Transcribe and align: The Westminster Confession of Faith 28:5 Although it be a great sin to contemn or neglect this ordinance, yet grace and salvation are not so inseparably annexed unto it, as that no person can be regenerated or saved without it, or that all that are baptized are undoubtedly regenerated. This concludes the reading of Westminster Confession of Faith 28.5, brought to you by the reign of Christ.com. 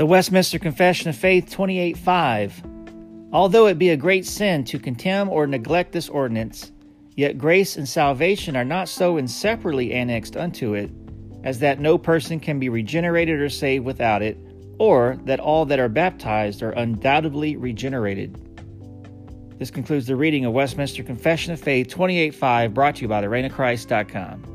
The 0.00 0.06
Westminster 0.06 0.58
Confession 0.58 1.10
of 1.10 1.16
Faith 1.16 1.54
28:5 1.54 3.32
Although 3.34 3.66
it 3.66 3.78
be 3.78 3.90
a 3.90 3.98
great 3.98 4.24
sin 4.24 4.64
to 4.64 4.78
contemn 4.78 5.28
or 5.28 5.46
neglect 5.46 5.92
this 5.92 6.08
ordinance, 6.08 6.72
yet 7.16 7.36
grace 7.36 7.76
and 7.76 7.86
salvation 7.86 8.56
are 8.56 8.64
not 8.64 8.88
so 8.88 9.18
inseparably 9.18 9.92
annexed 9.92 10.38
unto 10.38 10.72
it, 10.72 10.90
as 11.44 11.58
that 11.58 11.80
no 11.80 11.98
person 11.98 12.40
can 12.40 12.58
be 12.58 12.70
regenerated 12.70 13.40
or 13.40 13.50
saved 13.50 13.84
without 13.84 14.22
it, 14.22 14.38
or 14.78 15.18
that 15.26 15.38
all 15.38 15.66
that 15.66 15.78
are 15.78 15.90
baptized 15.90 16.62
are 16.62 16.70
undoubtedly 16.70 17.56
regenerated. 17.56 18.40
This 19.58 19.70
concludes 19.70 20.06
the 20.06 20.16
reading 20.16 20.46
of 20.46 20.54
Westminster 20.54 21.02
Confession 21.02 21.52
of 21.52 21.60
Faith 21.60 21.88
28.5, 21.88 22.72
brought 22.72 22.96
to 22.96 23.02
you 23.02 23.08
by 23.08 23.20
the 23.20 23.28
reign 23.28 23.44
of 23.44 23.52
Christ.com. 23.52 24.46